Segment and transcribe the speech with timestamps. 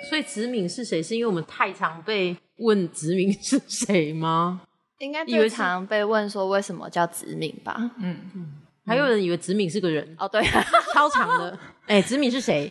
[0.00, 0.08] 的。
[0.08, 1.02] 所以子敏是谁？
[1.02, 4.62] 是因为我们太常被问子敏是谁吗？
[4.98, 7.76] 应该以为是最常被问说为什么叫子敏吧？
[7.98, 8.52] 嗯嗯，
[8.86, 10.42] 还有人以为子敏是个人，哦，对，
[10.92, 11.56] 超长的。
[11.86, 12.70] 哎、子敏是谁？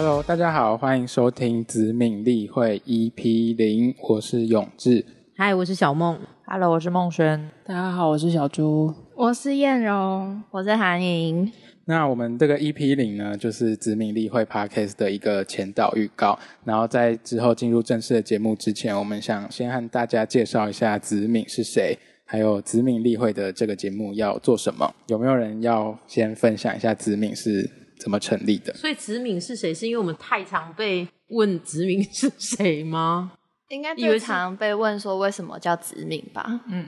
[0.00, 5.04] Hello，大家好，欢迎收听子敏例会 EP 零，我是永志。
[5.36, 6.16] 嗨，我是小梦。
[6.46, 7.50] Hello，我是梦轩。
[7.66, 8.94] 大家好，我是小猪。
[9.16, 11.50] 我是燕荣，我是韩莹。
[11.86, 16.38] 那我们这个 EP 零呢，就是子敏例会 Podcast 的一个前导预告。
[16.62, 24.94] 然后在之后进入正式的节目之前，我们想先和大家介绍一下子敏是谁，还有子敏例会的这个节目要做什么。
[25.08, 27.68] 有没有人要先分享一下子敏是
[28.00, 28.72] 怎么成立的？
[28.74, 29.74] 所以子敏是谁？
[29.74, 33.32] 是因为我们太常被问子敏是谁吗？
[33.68, 36.60] 应该以为是最常被问说为什么叫子敏吧？
[36.70, 36.86] 嗯，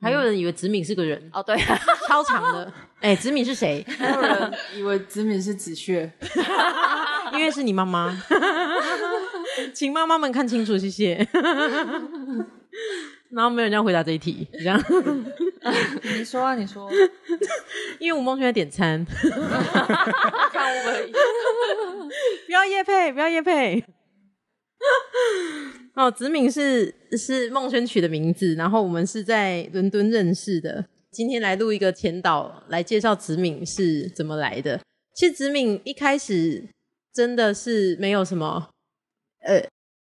[0.00, 1.56] 还有人以为子敏是个人，哦，对，
[2.06, 2.72] 超长的。
[3.00, 3.84] 哎、子敏是谁？
[3.98, 6.10] 还有人以为子敏是子穴，
[7.32, 8.16] 因为是你妈妈，
[9.74, 11.26] 请妈妈们看清楚，谢谢。
[13.30, 14.80] 然后没有人要回答这一题，这样，
[16.16, 16.88] 你说啊，你说。
[18.04, 19.02] 因为吴梦轩在点餐，
[20.52, 21.10] 看我们
[22.44, 23.82] 不要夜配，不要夜配。
[25.96, 30.84] 哦，子敏是是梦轩取的名字，然后我们是在伦敦认识的。
[31.10, 34.78] 今天来录一个前导，来介绍子敏是怎么来的。
[35.14, 36.68] 其实子敏一开始
[37.14, 38.68] 真的是没有什么，
[39.40, 39.66] 呃，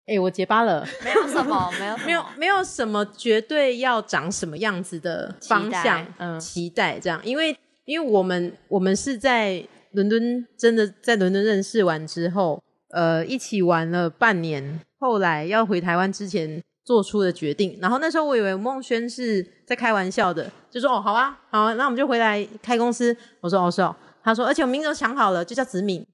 [0.08, 26.06] 哎、我结巴了，没有什么， 没有什么没有没有什么绝对要长什么样子的方向期待，嗯期待这样，因为因为我们我们是在伦敦真的在伦敦认识完之后，呃，一起玩了半年，后来要回台湾之前做出的决定，然后那时候我以为孟轩是在开玩笑的，就说哦好啊好啊，那我们就回来开公司，我说哦是哦，他说而且我名字都想好了，就叫子敏，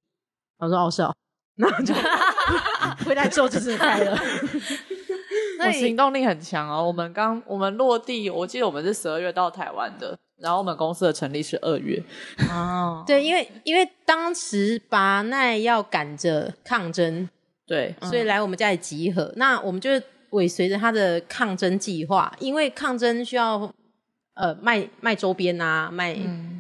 [0.60, 1.12] 我说哦是哦，
[1.56, 1.92] 然后就
[3.04, 4.16] 回来之后就是开了。
[5.66, 6.86] 我行动力很强哦。
[6.86, 12.04] 我们刚我们落地，我记得我们是十二月到台湾的，然后我们公司的成立是二月。
[12.52, 17.28] 哦， 对，因为因为当时巴奈要赶着抗争，
[17.66, 19.34] 对，所以来我们家里集合。
[19.38, 19.90] 那我们就
[20.32, 23.74] 尾随着他的抗争计划，因为抗争需要
[24.36, 26.16] 呃卖卖周边啊，卖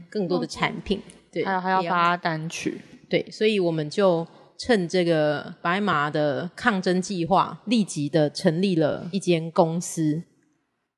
[0.09, 1.01] 更多的产品，
[1.31, 2.79] 对，还有还要也发单曲。
[3.09, 4.25] 对，所以我们就
[4.57, 10.23] 趁这个白马的抗争计划，立即的成立了一间公司。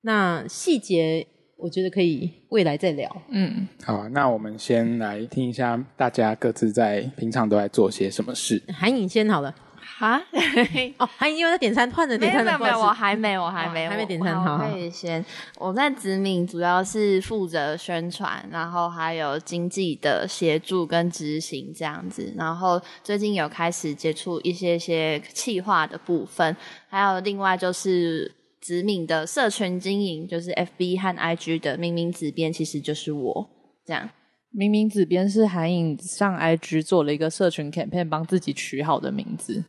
[0.02, 1.26] 那细节
[1.58, 3.22] 我觉得可以未来再聊。
[3.30, 8.62] 嗯，好啊，那我们先来听一下大家各自在平常都在做些什么事。
[8.74, 9.54] 韩颖先好了。
[9.98, 10.22] 哈，
[10.98, 15.24] 哦，韩颖因为在点餐，换着没点餐的，有没有没有，我还没，我还没，哦还没点餐好可以先。
[15.58, 22.34] 我在子敏主要是负责宣传，然后还有经济的协助跟执行这样子。
[22.36, 26.58] 然后最近有开始接触一些些企划的部分，
[26.90, 28.30] 还有另外就是
[28.66, 33.50] 子敏的社群经营，就是 FB 和 IG 的明明子编，其实就是我
[33.86, 34.10] 这样。
[34.50, 39.64] 明明子编是韩颖上 IG 做了一个社群 campaign，帮自己取好的名字，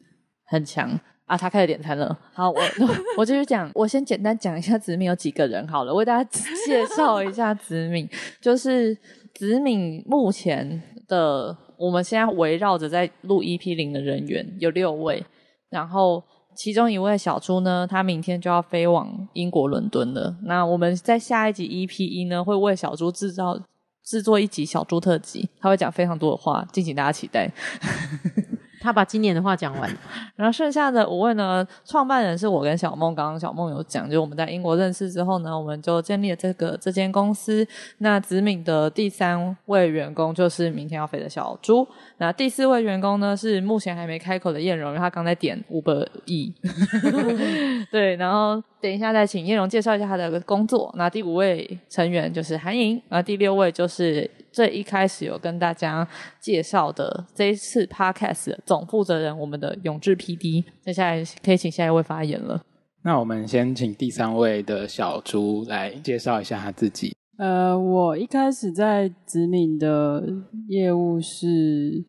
[0.46, 1.36] 很强啊！
[1.36, 2.18] 他开始点餐了。
[2.32, 2.62] 好，我
[3.18, 6.30] 我继续讲，我先简单讲一下子敏有几个人好了，为大家
[6.66, 8.08] 介 绍一下子敏，
[8.40, 8.96] 就是
[9.34, 15.22] 子敏目前的我们现在围绕着在录 EP 零的人员有六位，
[15.68, 16.24] 然后。
[16.56, 20.34] 其中一位小猪呢，他明天就要飞往英国伦敦了。
[20.44, 23.60] 那我们在下一集 EP 一呢，会为小猪制造
[24.02, 27.52] 制作一集小猪特辑，他会讲非常多的话，敬请大家期待。
[28.80, 29.90] 他把今年的话讲完。
[30.36, 33.14] 然后剩下的五位呢，创办人是我跟小梦。
[33.14, 37.66] 刚刚小梦有讲，就我们在英国认识之后呢，我们就建立了这个这间公司。
[37.98, 41.86] 那子敏的第三位员工就是明天要飞的小猪。
[42.18, 45.92] 那第四位员工呢是目前还没开口的燕荣，因为他刚在点五百
[46.26, 46.52] 亿。
[47.90, 50.92] 对，然后等一下再请燕荣介绍一下他的工作。
[50.96, 56.08] 那第五位成员就是韩莹，那第六位就是最一开始有跟大家
[56.40, 60.64] 介绍的这一次 podcast 的总负责人，我们的永志 PD。
[60.82, 62.64] 接下来可以请下一位发言了。
[63.02, 67.14] 那我们先请第三位的小猪来介绍一下他自己。
[67.36, 70.24] 呃，我一开始在子敏的
[70.68, 72.06] 业务是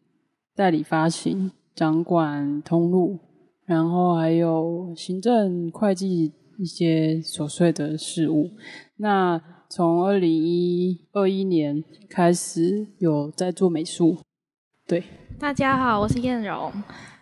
[0.55, 3.19] 代理发行、掌管通路，
[3.65, 8.51] 然后还有行政、会计一些琐碎的事务。
[8.95, 9.37] 那
[9.69, 14.17] 从二零一二一年开始有在做美术，
[14.87, 15.03] 对，
[15.37, 16.71] 大家好，我是燕荣。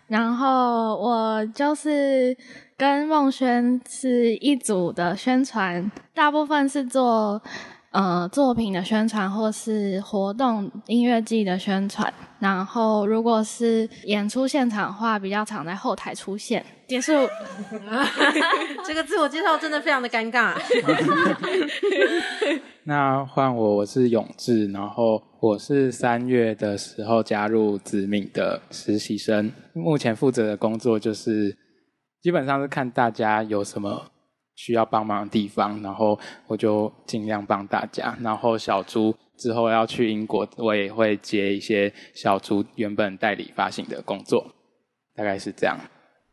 [0.06, 2.36] 然后我就是
[2.76, 7.42] 跟梦轩是一组的宣传，大部分是做
[7.96, 12.12] 呃作品的宣传或是活动音乐季的宣传。
[12.38, 16.62] 然后如果是演出现场的话，比较常在后台出现。
[16.86, 17.12] 结束。
[18.84, 20.54] 这个自我介绍真的非常的尴尬。
[22.84, 31.56] 那换我，我是永志，然后我是三月的时候加入子敏的实习生，目前负责的工作就是
[32.20, 34.04] 基本上是看大家有什么
[34.56, 36.18] 需要帮忙的地方，然后
[36.48, 38.16] 我就尽量帮大家。
[38.20, 44.44] 然后小猪之后要去英国，我也会接一些小猪原本代理发行的工作，
[45.14, 45.78] 大概是这样。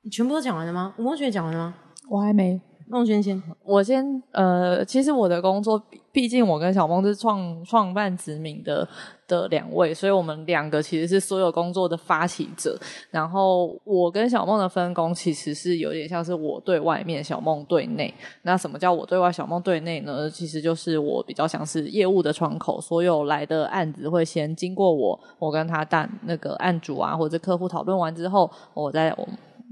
[0.02, 0.96] 你全部都讲完了吗？
[0.98, 1.76] 吴梦雪讲完了吗？
[2.10, 2.60] 我还没。
[2.88, 5.82] 梦轩先，我先呃，其实我的工作，
[6.12, 8.88] 毕竟我跟小梦是创创办殖民的
[9.28, 12.78] 的两位，所以我们两个其实是所有工作的发起者。
[13.10, 18.14] 然后我跟小梦的分工其实是有点像是我对外面，小梦对内。
[18.44, 20.30] 那什么叫我对外，小梦对内呢？
[20.30, 29.16] 其实就是我比较像是业务的窗口，所有来的案子会先经过我，我跟他但那个案主啊或者客户讨论完之后，我再。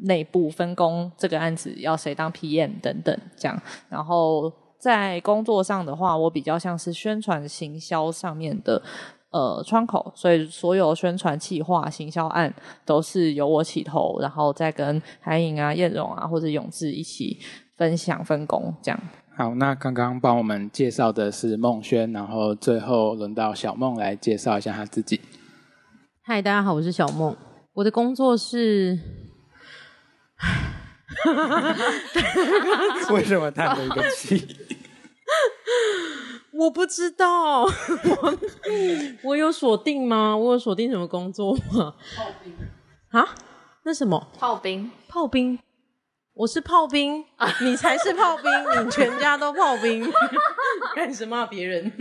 [0.01, 8.81] 内部分工这个案子要谁当 PM 等等这样，然后在工作上的话，我比较像是宣传行销上面的
[9.29, 12.51] 呃窗口，所以所有宣传企划、行销案
[12.83, 17.37] 都是由我起头，然后再跟海颖啊、燕荣啊或者永志一起
[17.77, 18.99] 分享分工这样。
[19.37, 25.21] 好，那刚刚帮我们介绍的是孟轩，然后最后轮到小梦来介绍一下他自己。
[26.23, 27.35] 嗨，大家好，我是小梦，
[27.73, 28.97] 我的工作是。
[33.11, 34.57] 为什么叹了一个气？
[36.53, 37.69] 我不知道，我
[39.23, 40.35] 我有锁定吗？
[40.37, 41.95] 我有锁定什么工作吗？
[42.15, 42.53] 炮兵
[43.11, 43.35] 啊？
[43.83, 44.31] 那什么？
[44.37, 44.91] 炮兵？
[45.07, 45.57] 炮兵？
[46.33, 47.25] 我是炮兵，
[47.61, 48.45] 你才是炮兵，
[48.85, 50.11] 你全家都炮兵，
[50.95, 51.91] 开始骂别人。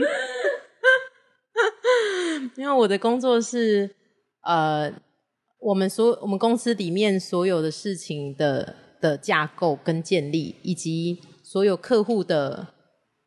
[2.57, 3.95] 因为我的工作是
[4.43, 4.93] 呃。
[5.61, 12.67] 我们所我们公司里面所有的事情的的架构跟建立，以及所有客户的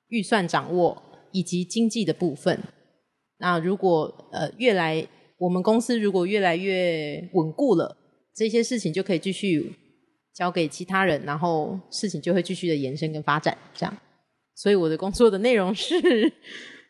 [0.08, 1.02] 预算掌握，
[1.32, 2.60] 以及经济的部分。
[3.38, 5.08] 那如果呃越来
[5.38, 7.98] 我们公司如果越来越稳固了，
[8.36, 9.76] 这些事情就可以继续
[10.34, 13.56] 交给其他人，然后事情就会继续的延伸跟发展。
[13.76, 13.98] 这样，
[14.56, 15.94] 所以我的工作的内容是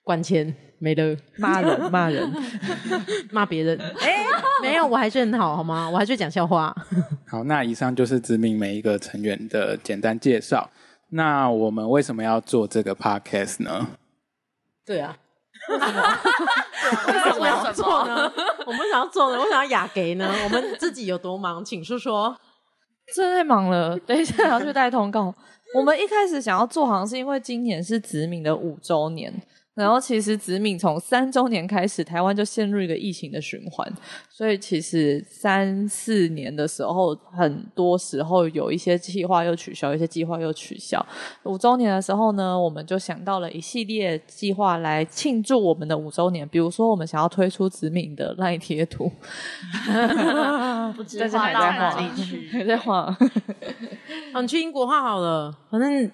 [0.04, 0.56] 管钱。
[0.80, 2.30] 没了，骂人， 骂人，
[3.32, 3.80] 骂别人。
[4.02, 4.26] 哎，
[4.62, 5.90] 没有，我还是很好，好吗？
[5.90, 6.76] 我还是讲笑话。
[7.26, 10.70] 好，那以上就是殖民每一个成员的简单介绍。
[11.12, 13.88] 那我们为什么要做这个 podcast 呢？
[14.86, 15.18] 对啊，
[15.70, 16.20] 为什么？
[17.08, 18.30] 为什么要做呢？
[18.66, 19.40] 我们想要做呢？
[19.40, 20.30] 我想要雅给呢？
[20.44, 21.64] 我们自己有多忙？
[21.64, 22.36] 请说说。
[23.16, 25.34] 真的太忙了，等一下要去带通告。
[25.74, 29.34] 我们一开始想要做，好像是因为今年是殖民的五周年。
[29.76, 33.92] 然后其实子敏从三周年开始，台湾就陷入一个疫情的循环，
[34.30, 41.04] 所以其实三四年的时候，很多时候有一些计划又取消，一些计划又取消。
[41.44, 49.12] 五周年的时候呢，我们就想到了一系列计划来庆祝我们的五周年，比如说我们想要推出子敏的赖贴图，
[50.96, 53.18] 不知画到哪里去， 还在画。
[54.40, 56.12] 你去英国画好了，反正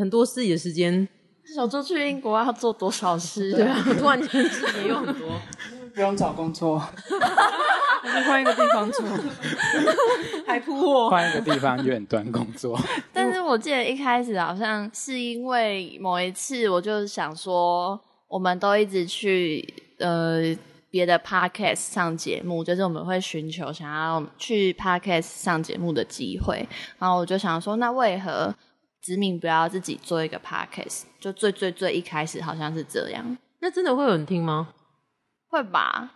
[0.00, 1.08] 很多自己的时间。
[1.54, 3.52] 小周去英国要做多少事？
[3.52, 5.28] 对啊，突然间事情又很多，
[5.94, 6.78] 不用找工作，
[8.02, 9.04] 还是换一个地方做，
[10.46, 12.78] 还铺货，换一个地方远端工作。
[13.12, 19.66] 但是我记得一开始好像是因为某一次，我就想说，我们都一直去
[19.98, 20.56] 呃
[20.90, 26.66] 别的 podcast 上节目，就是我们会寻求想要去 podcast 上节目的机会，
[26.98, 28.54] 然后我就想说，那为何？
[29.02, 33.36] 知名不要自己做一个 podcast，就最最最一开始好像是这样。
[33.60, 34.68] 那真的会有人听吗？
[35.48, 36.10] 会吧？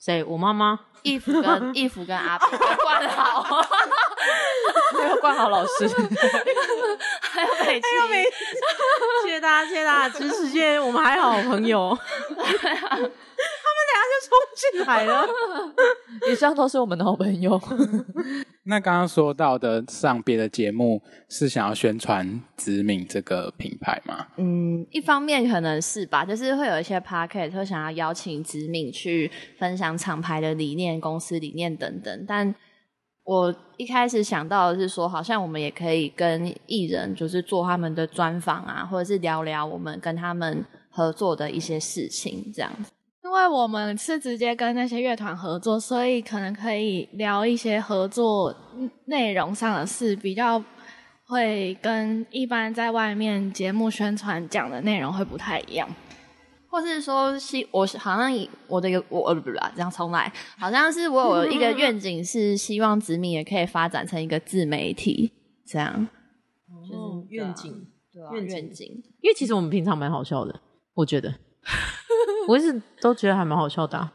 [0.00, 0.22] 谁？
[0.24, 0.80] 我妈妈？
[1.04, 3.40] 义福跟义福跟阿平冠豪，
[4.98, 5.86] 还有冠豪老师，
[7.22, 7.86] 还有美琪，
[9.22, 11.96] 谢谢大家，谢谢大家支持，谢谢我们还好朋友。
[12.28, 12.46] 他们
[12.98, 15.24] 俩就冲进来了，
[16.28, 17.56] 以上都是我们的好朋友。
[18.68, 24.26] 那刚刚说到的上别的节目，是想要宣传子敏这个品牌吗？
[24.36, 32.24] 嗯，一方面可能是吧，就是会有一些 p a r k e t 会想要邀请子敏去分享厂牌的理念、公司理念等等。
[32.28, 32.54] 但
[33.24, 42.92] 我一开始想到的是说，好像我们也可以跟艺人，就是做他们的专访啊，或者是聊聊我们跟他们合作的一些事情，这样子。
[43.38, 48.52] 因为我们是直接跟那些乐团合作，所以可能可以聊一些合作
[49.04, 50.60] 内容上的事，比较
[51.24, 55.88] 会跟一般在外面节目宣传讲的内容会不太一样。
[56.68, 65.32] 或是说希我好像以我的一个我呃不不不这样重来，好像是我有一个愿景是希望子敏也可以发展成一个自媒体，
[65.64, 66.08] 这样
[66.92, 68.86] 哦，愿景，对啊愿景愿景。
[69.22, 70.60] 因为其实我们平常蛮好笑的，
[70.94, 71.32] 我觉得，
[72.48, 74.10] 我一直都觉得还蛮好笑的啊、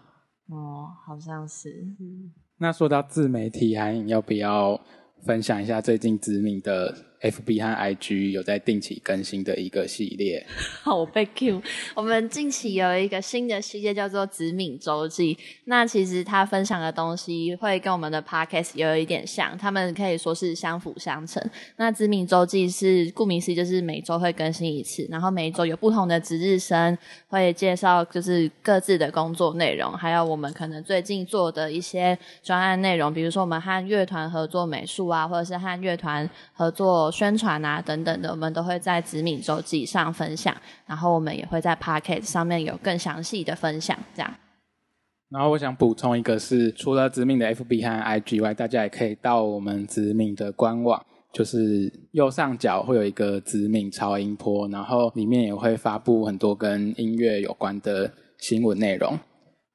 [0.50, 1.70] 哦，好像是。
[2.58, 4.82] 那说到自媒体，韩颖要不要
[5.24, 6.92] 分享一下最近知名的
[7.24, 10.46] FB 和 IG 有在定期更新的一个系列？
[10.84, 11.62] 好，我被 Q。
[11.96, 15.38] 我们近期有一个新的系列叫做“子敏周记”。
[15.66, 21.42] 那其实他分享的东西会跟我们的 Podcast 有一点像，他们可以说是相辅相成。
[21.78, 26.98] 那“子敏周记”是顾名思义，就是每周会更新一次，然后每一周有不同的值日生
[27.30, 40.56] 会介绍，就是各自的工作内容，还有我们可能最近做的一些专案内容，比如说我们和乐团合作美术啊，或者是和乐团合作宣传啊等等的，我们都会在子敏周记上分享，
[40.88, 44.34] 然后我们也会在 p o c k e t 上面有更详细的分享，这样。
[45.30, 59.18] 然后我想补充一个是，除了子敏的 FB 和 IG 外，大家也可以到我们子敏的官网，就是右上角会有一个子敏超音波，然后里面也会发布很多跟音乐有关的新闻内容。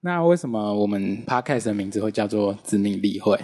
[0.01, 3.39] 那为什么我们 Podcast 的名字会叫做子敏例会？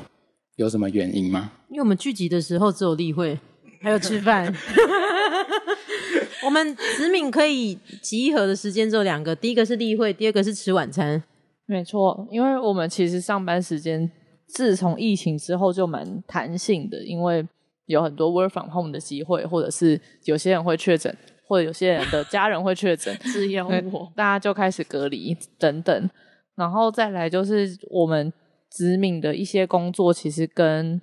[0.57, 1.51] 有什么原因吗？
[1.69, 3.37] 因为我们聚集的时候只有例会，
[3.85, 4.51] 还有吃饭。
[6.43, 11.23] 我们子敏可以集合的时间只有两个，第一个是例会，第二个是吃晚餐。
[11.67, 14.11] 没错，因为我们其实上班时间
[14.47, 17.47] 自从疫情之后就蛮弹性的，因为
[17.87, 21.15] 有很多 work from home 的机会，或者是有些人会确诊，
[21.47, 26.11] 或者有些人的家人会确诊， 只有 对我，大家就开始隔离等等，
[26.55, 28.33] 然后再来就是我们
[28.71, 31.01] 子敏的一些工作，其实跟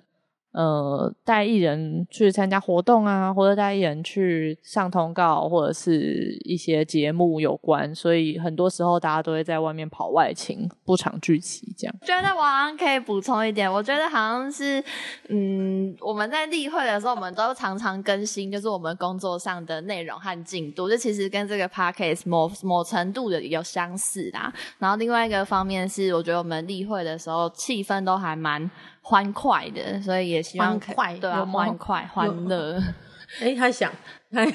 [0.52, 11.96] 呃带艺人去参加活动啊，或者带艺人去上通告，或者是一些节目有关，所以很多时候大家都会在外面跑外勤，不常聚齐这样。
[12.02, 14.84] 觉得王可以补充一点，我觉得好像是，
[15.30, 24.54] 嗯，我们在例会的时候，我们都常常更新，就是我们工作上的内容和进度，这其实跟这个 podcast 某某程度的有相似啦。
[24.80, 28.70] 然后另外一个方面是，我觉得我们例会的时候气氛都还蛮
[29.02, 31.46] 欢快的，所以也希望快对啊？
[31.46, 32.82] 欢快、欢乐。
[33.40, 33.90] 哎，他想，
[34.30, 34.46] 他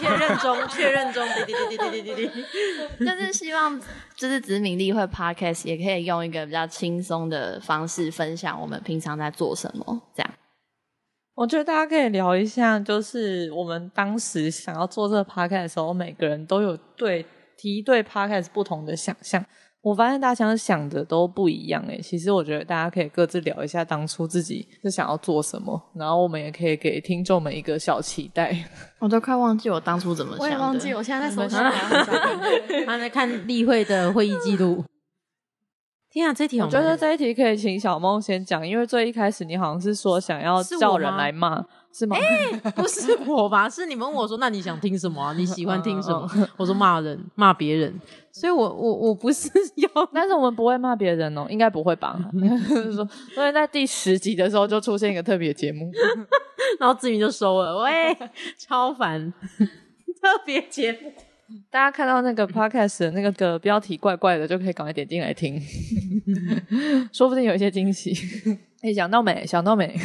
[0.00, 3.04] 确认中，确认中，滴滴滴滴滴滴滴。
[3.04, 3.80] 就是希望，
[4.16, 10.02] 就是殖民力会 podcast 也可以用一个比较轻松的方式分享我们平常在做什么。
[10.12, 10.30] 这样，
[11.36, 17.24] 我觉得大家可以聊一下，就是我们当时想要做这个 podcast 的时候，每个人都有对
[17.56, 19.44] 提对 podcast 不同的想象。
[19.86, 28.52] 我发现大家想的都不一样诶，其实我觉得大家可以各自聊一下当初自己是想要做什么，然后我们也可以给听众们一个小期待。
[28.98, 30.44] 我都快忘记我当初怎么想的。
[30.44, 31.56] 我也忘记，我现在在搜寻。
[32.84, 34.82] 他在看例会的会议记录。
[36.10, 41.64] 天啊，这题我觉得这一题可以请小梦先讲，因为最一开始你好像是说想要叫人吗来骂，
[41.96, 42.16] 是吗？
[42.74, 43.68] 不是我吧？
[43.70, 46.28] 是你们问我说，那你想听什么啊、你喜欢听什么？
[46.58, 47.98] 我说骂人，骂别人。
[48.30, 52.18] 所以我我我不是要 但是我们不会骂别人哦，应该不会吧？
[52.68, 55.90] 就是说，所以在第十集的时候就出现一个特别节目，
[56.78, 58.14] 然后志明就收了，喂，
[58.58, 59.32] 超烦，
[60.20, 61.10] 特别节目。
[61.70, 65.58] 大家看到那个 podcast 的那个个标题怪怪的，就可以赶快点进来听，
[67.10, 68.12] 说不定有一些惊喜。
[68.82, 69.46] 哎，想到没？
[69.46, 69.96] 想到没？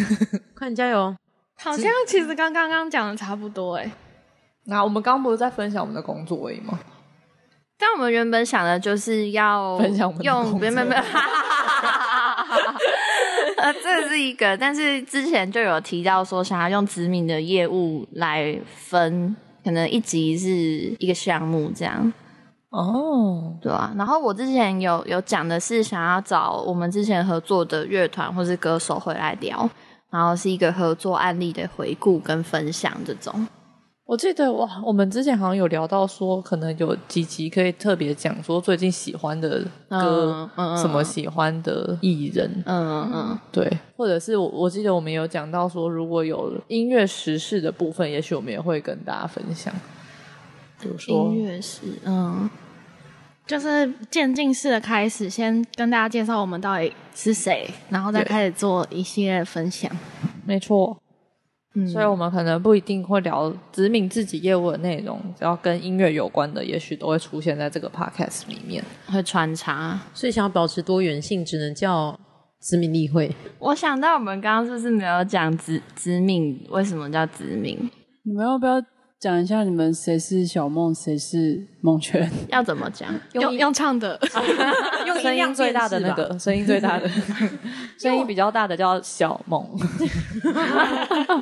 [0.56, 1.14] 快点加油！
[1.62, 3.92] 好像其实刚刚刚讲的差不多哎、
[4.66, 6.80] 那我们刚刚不是在分享我们的工作而已吗？
[7.78, 11.02] 但我们原本想的就是要分享我们的用，工没有没有没有，
[13.58, 20.48] 呃，这是一个，但是之前就有提到说想要用殖民的业务来分，可能一集是
[21.00, 22.14] 一个项目这样，
[22.70, 23.92] 哦，对啊。
[23.98, 29.68] 然后我之前有有讲的是想要找我们之前合作的乐团或是歌手回来聊，
[30.12, 33.48] 然后是一个合作案例的回顾跟分享这种。
[34.06, 49.74] 我记得哇，我们之前好像有聊到说，可能有几集可以特别讲说最近喜欢的歌，嗯嗯什么喜欢的艺人，嗯嗯，对，或者是我我记得我们有讲到说，如果有音乐时事的部分，也许我们也会跟大家分享，
[50.82, 52.50] 比如说音乐是嗯。
[53.48, 59.92] 就是渐进式的开始，先跟大家介绍我们到底是谁，然后再开始做一系列分享。
[60.46, 60.98] 没错，
[61.76, 68.84] 嗯所以我们可能不一定会聊殖民自己业务的内容，只要跟音乐有关的，也许都会出现在这个 podcast 里面。
[69.08, 70.00] 会穿插。
[70.14, 72.18] 所以想要保持多元性，只能叫
[72.62, 73.34] 殖民例会。
[73.60, 77.78] 我想到我们刚刚是不是没有讲子子敏为什么叫殖民？
[78.24, 78.82] 你们要不要
[79.22, 82.28] 讲一下你们谁是小梦，谁是梦圈？
[82.50, 83.14] 要怎么讲？
[83.34, 84.20] 用用唱的，
[85.06, 87.08] 用声音最大的那个，声音最大的，
[88.00, 89.64] 声音比较大的叫小梦。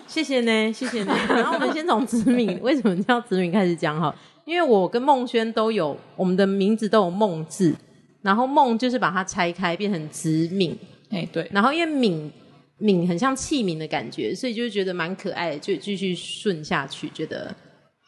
[0.05, 1.15] 谢谢呢，谢谢呢。
[1.29, 7.73] 然后我们先从子敏为什么叫子敏开始讲哈，因为我跟孟轩都有我们的名字都有梦字，
[8.21, 10.77] 然后梦就是把它拆开变成子敏，
[11.11, 12.29] 哎、对，然后因为敏
[12.77, 17.55] 敏很像器皿的感觉，所以就觉得蛮可爱的，就继续顺下去，觉得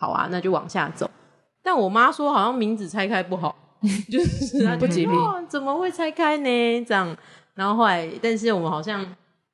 [0.02, 1.08] 好啊，那就往下走。
[1.62, 3.56] 但我妈说好像名字拆开不好，
[4.12, 6.86] 就是不吉利哦怎么会拆开呢？
[6.86, 7.16] 这样，
[7.54, 9.06] 然后后来，但是我们好像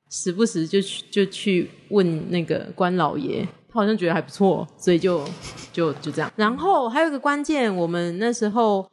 [0.08, 5.22] 时不时就去就去问那个关老爷，他好像觉得还不错，所以就
[5.70, 6.32] 就就这样。
[6.34, 8.90] 然后还有一个关键，我们那时候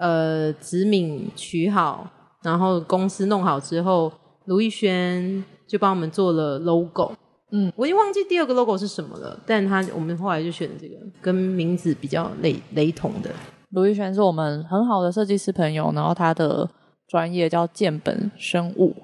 [0.00, 2.10] 呃子敏取好，
[2.42, 4.12] 然后公司弄好之后，
[4.46, 7.12] 卢逸轩就帮我们做了 logo。
[7.52, 13.30] 嗯，我已经忘记第二个 logo 是什么了，但他我们后来就选了这个跟名字比较雷雷同的。
[13.70, 16.68] 卢玉璇是我们很好的设计师朋友，然后他的
[17.06, 18.94] 专业叫建本生物，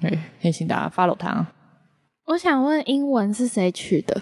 [0.00, 1.46] 对，可以请大家 follow 他。
[2.26, 4.20] 我想问英文是谁取的？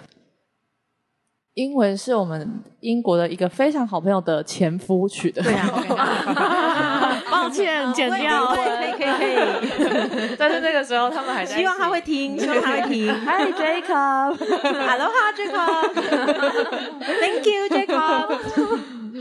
[1.55, 5.67] 英文是我们英国的一个非常好朋友的前夫取的，对啊，
[7.43, 8.47] 抱歉，剪掉。
[8.47, 9.35] 可以可以可以，
[10.37, 13.07] 但是那个时候他们还在，希望他会听， 希望他会听。
[13.13, 18.39] Hi Jacob，Aloha Jacob，Thank you Jacob。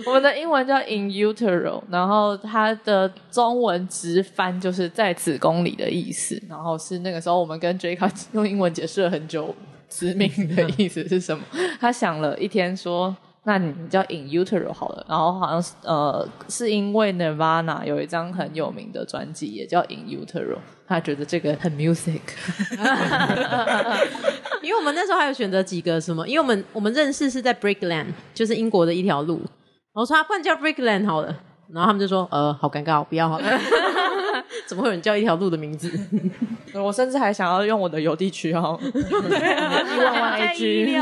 [0.04, 9.52] 我们的英文叫 in utero，然后它的中文直翻就是在子宫里的意思，然后是那个时候我们跟 Jacob 用英文解释了很久
[9.88, 11.42] 子民的意思是什么，
[11.80, 13.16] 他想了一天说。
[13.48, 20.56] 那你叫 In Utero 好了，然后好像是呃，是因为 Nirvana 有一张很有名的专辑也叫 In Utero，
[20.88, 22.18] 他觉得这个很 music，
[24.62, 29.40] 因为我们那时候还有选择几个什么，因为我们我们认识是在 Brickland，就是英国的一条路。
[29.92, 31.28] 我说啊，不然叫 Brickland 好了，
[31.72, 33.46] 然后他们就说呃，好尴尬，不要好了。
[34.66, 35.90] 怎么会有人叫一条路的名字？
[36.74, 40.98] 我甚至还想要用我的邮递区号， 一万万 AG，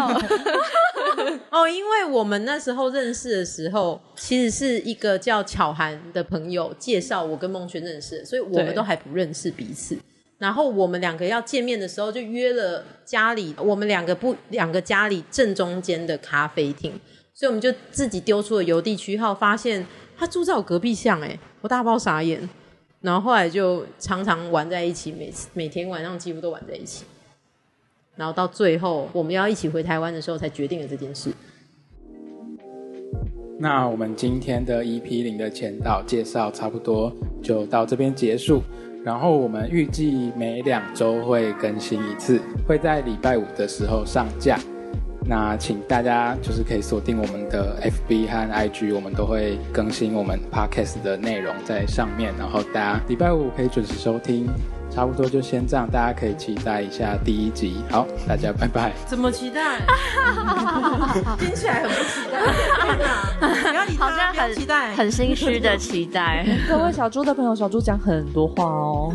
[1.50, 9.96] 哦，因为我们那时候认识的时候，其实是一个叫巧涵的朋友介绍我跟孟轩认识的，所以我们都还不认识彼此。
[10.38, 16.92] 然后我们两个要见面的时候，就约了家里，我们两个不两个家里正中间的咖啡厅，
[17.32, 19.86] 所以我们就自己丢出了邮递区号，发现
[20.18, 22.46] 他住在我隔壁巷，哎，我大包傻眼。
[23.04, 27.04] 然后后来就常常玩在一起，每次每天晚上几乎都玩在一起。
[28.16, 31.30] 然后到最后我们要一起回台湾的时候，才决定了这件事。
[33.58, 37.12] 那我们今天的 EP 零的前导介绍差不多
[37.42, 38.62] 就到这边结束。
[39.04, 44.58] 然后我们预计每两周会更新一次，会在礼拜五的时候上架。
[45.26, 54.48] 那请大家就是可以锁定我们的 FB 和 IG，我们都会更新我们 Podcast 的内容在上面，然后大家礼拜五可以准时收听。
[54.90, 57.82] 差不多就先这样，大家可以期待一下第一集。
[57.90, 58.92] 好，大家拜拜。
[59.06, 59.80] 怎么期待？
[61.36, 62.38] 听起来很不期待。
[63.40, 64.94] 不要理他，好像很期待。
[64.94, 66.46] 很心虚的期待。
[66.68, 69.12] 各位小猪的朋友，小猪讲很多话哦。